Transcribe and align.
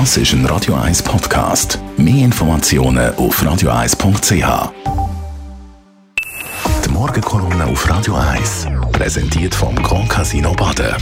Das 0.00 0.16
ist 0.16 0.32
ein 0.32 0.44
Radio 0.46 0.74
1 0.74 1.04
Podcast. 1.04 1.78
Mehr 1.96 2.24
Informationen 2.24 3.14
auf 3.14 3.40
radio1.ch. 3.40 4.72
Die 6.84 6.88
Morgenkolumne 6.90 7.64
auf 7.66 7.88
Radio 7.88 8.16
1 8.16 8.66
präsentiert 8.90 9.54
vom 9.54 9.76
Grand 9.76 10.08
Casino 10.08 10.52
Baden. 10.54 10.96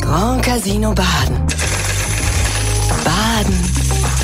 Grand 0.00 0.42
Casino 0.44 0.92
Baden. 0.92 1.36
Baden 3.04 3.54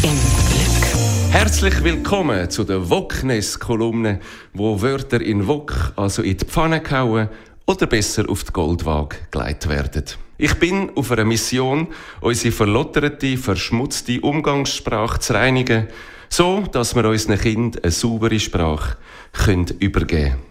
im 0.02 0.18
Glück. 0.50 1.30
Herzlich 1.30 1.84
willkommen 1.84 2.50
zu 2.50 2.64
der 2.64 2.90
Woknes-Kolumne, 2.90 4.18
wo 4.52 4.82
Wörter 4.82 5.20
in 5.20 5.46
Wok, 5.46 5.92
also 5.94 6.22
in 6.22 6.38
die 6.38 6.44
Pfanne 6.44 6.80
gehauen 6.80 7.28
oder 7.66 7.86
besser 7.86 8.28
auf 8.28 8.42
die 8.42 8.52
Goldwaage 8.52 9.14
geleitet 9.30 9.68
werden. 9.68 10.27
Ich 10.40 10.54
bin 10.54 10.92
auf 10.94 11.10
einer 11.10 11.24
Mission, 11.24 11.88
unsere 12.20 12.52
verlotterte, 12.52 13.36
verschmutzte 13.36 14.20
Umgangssprache 14.20 15.18
zu 15.18 15.34
reinigen, 15.34 15.88
so 16.28 16.60
dass 16.70 16.94
wir 16.94 17.04
unseren 17.06 17.40
Kindern 17.40 17.82
eine 17.82 17.90
saubere 17.90 18.38
Sprache 18.38 18.96
können 19.32 19.66
übergeben 19.80 20.30
können. 20.30 20.42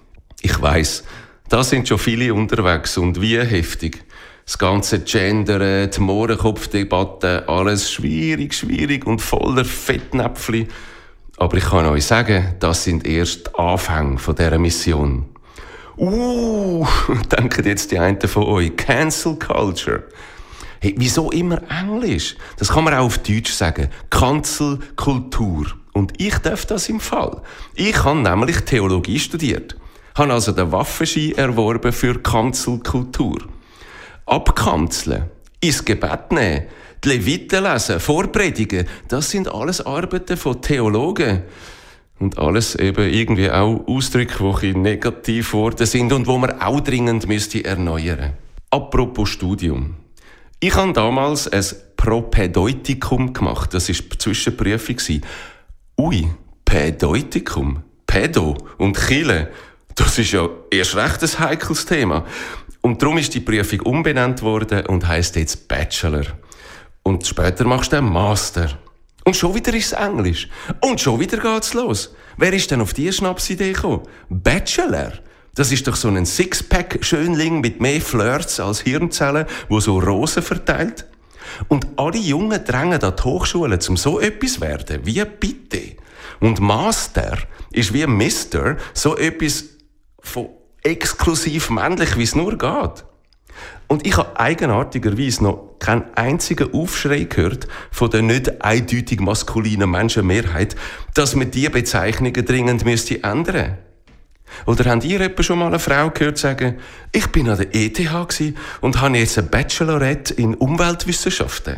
Ich 0.41 0.61
weiss, 0.61 1.05
da 1.47 1.63
sind 1.63 1.87
schon 1.87 1.99
viele 1.99 2.33
unterwegs 2.33 2.97
und 2.97 3.21
wie 3.21 3.39
heftig. 3.39 4.03
Das 4.45 4.57
ganze 4.57 4.99
Gendern, 4.99 5.89
die 5.89 5.99
Mohrenkopfdebatte, 6.01 7.47
alles 7.47 7.89
schwierig, 7.89 8.55
schwierig 8.55 9.05
und 9.05 9.21
voller 9.21 9.63
Fettnäpfchen. 9.63 10.67
Aber 11.37 11.57
ich 11.57 11.65
kann 11.65 11.85
euch 11.85 12.05
sagen, 12.05 12.55
das 12.59 12.83
sind 12.83 13.07
erst 13.07 13.47
die 13.47 13.55
Anfänge 13.55 14.17
dieser 14.17 14.57
Mission. 14.57 15.25
Uh, 15.97 16.85
denken 17.31 17.65
jetzt 17.65 17.91
die 17.91 17.99
einen 17.99 18.21
von 18.21 18.43
euch. 18.43 18.75
Cancel 18.77 19.35
Culture. 19.35 20.03
Hey, 20.79 20.93
wieso 20.97 21.31
immer 21.31 21.59
Englisch? 21.69 22.35
Das 22.57 22.69
kann 22.69 22.83
man 22.83 22.93
auch 22.93 23.05
auf 23.05 23.17
Deutsch 23.17 23.51
sagen. 23.51 23.89
Kanzelkultur. 24.11 25.65
Und 25.93 26.13
ich 26.21 26.37
darf 26.37 26.67
das 26.67 26.89
im 26.89 26.99
Fall. 26.99 27.41
Ich 27.73 28.03
habe 28.03 28.19
nämlich 28.19 28.61
Theologie 28.61 29.17
studiert. 29.17 29.75
Habe 30.13 30.33
also 30.33 30.51
den 30.51 30.71
Waffenschein 30.71 31.33
erworben 31.35 31.91
für 31.91 32.19
Kanzelkultur. 32.19 33.39
Abkanzeln, 34.27 35.25
ins 35.61 35.83
Gebet 35.83 36.31
nehmen, 36.31 36.67
die 37.03 37.09
Leviten 37.09 37.63
lesen, 37.63 37.99
vorpredigen, 37.99 38.87
das 39.07 39.31
sind 39.31 39.47
alles 39.47 39.83
Arbeiten 39.83 40.37
von 40.37 40.61
Theologen. 40.61 41.43
Und 42.19 42.39
alles 42.39 42.75
eben 42.75 43.13
irgendwie 43.13 43.51
auch 43.51 43.85
Ausdrücke, 43.87 44.53
die 44.61 44.73
negativ 44.75 45.51
geworden 45.51 45.85
sind 45.85 46.11
und 46.11 46.25
wo 46.25 46.37
man 46.37 46.59
auch 46.61 46.79
dringend 46.79 47.27
müsste 47.27 47.63
erneuern. 47.63 48.33
Apropos 48.71 49.29
Studium. 49.29 49.95
Ich 50.59 50.75
habe 50.75 50.93
damals 50.93 51.47
ein 51.47 51.63
Propädeutikum 51.95 53.33
gemacht. 53.33 53.73
Das 53.73 53.89
war 53.89 53.95
die 53.95 54.17
Zwischenprüfung. 54.17 55.21
Ui, 55.99 56.27
Pädeutikum? 56.65 57.83
Pädo 58.07 58.57
und 58.77 58.97
Chile. 58.97 59.51
Das 59.93 60.17
ist 60.17 60.31
ja 60.31 60.49
erst 60.71 60.95
recht 60.95 61.21
ein 61.21 61.39
heikles 61.39 61.85
Thema. 61.85 62.25
Und 62.81 63.01
darum 63.01 63.17
ist 63.17 63.33
die 63.33 63.39
Prüfung 63.39 63.81
umbenannt 63.81 64.41
worden 64.41 64.85
und 64.85 65.07
heißt 65.07 65.35
jetzt 65.35 65.67
Bachelor. 65.67 66.25
Und 67.03 67.27
später 67.27 67.65
machst 67.65 67.93
du 67.93 67.97
einen 67.97 68.11
Master. 68.11 68.79
Und 69.27 69.35
schon 69.35 69.53
wieder 69.53 69.73
ist 69.73 69.87
es 69.87 69.91
Englisch. 69.91 70.47
Und 70.79 71.01
schon 71.01 71.19
wieder 71.19 71.37
geht's 71.39 71.73
los. 71.73 72.15
Wer 72.37 72.53
ist 72.53 72.71
denn 72.71 72.79
auf 72.79 72.93
diese 72.93 73.11
Schnapsidee 73.11 73.73
gekommen? 73.73 74.03
Bachelor? 74.29 75.11
Das 75.53 75.69
ist 75.69 75.85
doch 75.85 75.97
so 75.97 76.07
ein 76.07 76.25
Sixpack-Schönling 76.25 77.59
mit 77.59 77.81
mehr 77.81 77.99
Flirts 77.99 78.61
als 78.61 78.79
Hirnzellen, 78.79 79.45
wo 79.67 79.81
so 79.81 79.99
Rosen 79.99 80.41
verteilt. 80.41 81.05
Und 81.67 81.85
alle 81.97 82.19
Jungen 82.19 82.63
drängen 82.63 83.03
an 83.03 83.15
die 83.17 83.23
Hochschule, 83.23 83.77
um 83.89 83.97
so 83.97 84.21
etwas 84.21 84.53
zu 84.53 84.61
werden. 84.61 85.01
Wie 85.03 85.21
bitte? 85.25 85.97
Und 86.39 86.61
Master 86.61 87.37
ist 87.73 87.93
wie 87.93 88.07
Mister 88.07 88.77
so 88.93 89.17
etwas 89.17 89.65
von 90.21 90.51
exklusiv 90.83 91.69
männlich, 91.69 92.15
wie 92.15 92.23
es 92.23 92.33
nur 92.33 92.57
geht. 92.57 93.03
Und 93.87 94.05
ich 94.05 94.17
habe 94.17 94.37
eigenartigerweise 94.39 95.43
noch 95.43 95.75
keinen 95.79 96.03
einzigen 96.15 96.73
Aufschrei 96.73 97.23
gehört 97.23 97.67
von 97.91 98.09
der 98.09 98.21
nicht 98.21 98.61
eindeutig 98.61 99.21
maskulinen 99.21 99.89
Menschenmehrheit, 99.89 100.75
dass 101.13 101.35
man 101.35 101.51
diese 101.51 101.69
Bezeichnungen 101.69 102.45
dringend 102.45 102.83
müsste 102.83 103.23
ändern 103.23 103.77
Oder 104.65 104.89
habt 104.89 105.05
ihr 105.05 105.21
etwa 105.21 105.43
schon 105.43 105.59
mal 105.59 105.67
eine 105.67 105.79
Frau 105.79 106.09
gehört 106.09 106.37
sagen, 106.37 106.77
ich 107.11 107.27
bin 107.27 107.49
an 107.49 107.57
der 107.57 107.73
ETH 107.73 107.99
und 108.81 109.01
habe 109.01 109.17
jetzt 109.17 109.37
ein 109.37 109.49
Bachelorette 109.49 110.33
in 110.33 110.55
Umweltwissenschaften? 110.55 111.77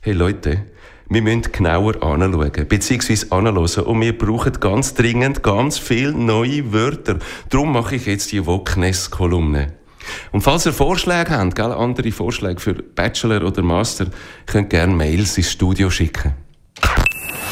Hey 0.00 0.14
Leute, 0.14 0.64
wir 1.08 1.22
müssen 1.22 1.52
genauer 1.52 2.02
anschauen, 2.02 2.68
beziehungsweise 2.68 3.32
anhören. 3.32 3.84
Und 3.84 4.00
wir 4.00 4.16
brauchen 4.16 4.52
ganz 4.60 4.94
dringend 4.94 5.42
ganz 5.42 5.76
viele 5.76 6.12
neue 6.12 6.72
Wörter. 6.72 7.18
Darum 7.48 7.72
mache 7.72 7.96
ich 7.96 8.06
jetzt 8.06 8.32
die 8.32 8.46
Wokness-Kolumne. 8.46 9.79
Und 10.32 10.42
falls 10.42 10.66
ihr 10.66 10.72
Vorschläge 10.72 11.30
habt, 11.30 11.54
gell, 11.54 11.72
andere 11.72 12.12
Vorschläge 12.12 12.60
für 12.60 12.74
Bachelor 12.74 13.46
oder 13.46 13.62
Master, 13.62 14.06
könnt 14.46 14.70
gerne 14.70 14.94
Mails 14.94 15.36
ins 15.36 15.50
Studio 15.50 15.90
schicken. 15.90 16.34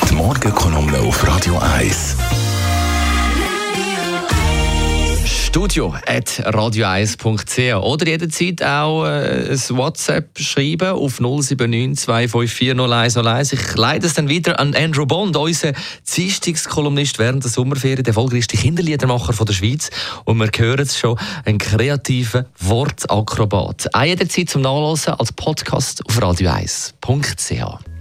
Die 0.08 0.14
Morgenkolumne 0.14 0.98
auf 1.00 1.26
Radio 1.26 1.58
1. 1.58 2.16
Studio 5.58 5.92
at 6.06 6.28
radio1.ch 6.54 7.82
oder 7.82 8.06
jederzeit 8.06 8.62
auch 8.62 9.04
äh, 9.04 9.50
ein 9.50 9.76
WhatsApp 9.76 10.38
schreiben 10.38 10.90
auf 10.90 11.18
079 11.18 11.98
254 11.98 12.74
0101. 12.74 13.52
Ich 13.54 13.74
leite 13.74 14.06
es 14.06 14.14
dann 14.14 14.28
wieder 14.28 14.60
an 14.60 14.76
Andrew 14.76 15.04
Bond, 15.04 15.36
unseren 15.36 15.74
Dienstagskolumnist 16.14 17.18
während 17.18 17.42
der 17.42 17.50
Sommerferien, 17.50 18.04
der 18.04 18.12
erfolgreichste 18.12 18.56
Kinderliedermacher 18.56 19.32
von 19.32 19.46
der 19.46 19.54
Schweiz. 19.54 19.90
Und 20.24 20.38
wir 20.38 20.48
hören 20.56 20.78
es 20.78 20.96
schon, 20.96 21.18
ein 21.44 21.58
kreativer 21.58 22.46
Wortakrobat. 22.60 23.88
Auch 23.94 24.04
jederzeit 24.04 24.50
zum 24.50 24.62
Nachlesen 24.62 25.14
als 25.14 25.32
Podcast 25.32 26.06
auf 26.06 26.18
radio1.ch. 26.18 27.50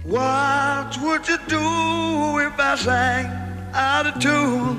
What 0.04 1.02
would 1.02 1.26
you 1.26 1.36
do 1.48 2.38
if 2.38 2.52
I 2.56 2.80
sang 2.80 3.26
out 3.74 4.06
of 4.06 4.22
tune? 4.22 4.78